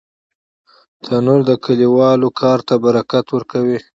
[1.03, 3.79] تنور د کلیوالو کار ته برکت ورکوي